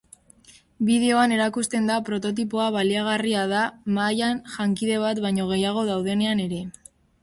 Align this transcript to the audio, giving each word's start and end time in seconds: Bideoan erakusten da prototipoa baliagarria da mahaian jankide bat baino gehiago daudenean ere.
Bideoan 0.87 1.35
erakusten 1.35 1.91
da 1.91 1.99
prototipoa 2.09 2.67
baliagarria 2.77 3.45
da 3.55 3.63
mahaian 4.01 4.43
jankide 4.59 5.01
bat 5.09 5.25
baino 5.31 5.51
gehiago 5.57 5.89
daudenean 5.95 6.49
ere. 6.51 6.65